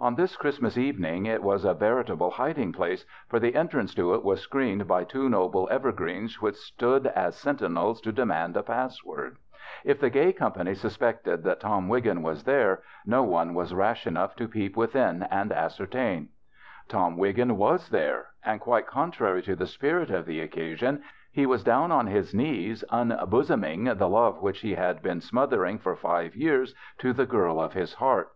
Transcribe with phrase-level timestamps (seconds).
[0.00, 4.22] On this Christmas evening it was a veritable hiding place, for the entrance to it
[4.22, 9.36] Avas screened by two noble evergreens which stood as sentinels to demand a pass word.
[9.84, 14.34] If the gay company suspected that Tom Wiggin was there, no one was rash enough
[14.36, 16.30] to peep within and ascertain.
[16.88, 21.62] Tom Wiggin loas there, and quite contrary to the spirit of the occasion, he was
[21.62, 26.74] down on his knees unbosoming the love which he had been smothering for five years
[26.96, 28.30] to the girl of his heart.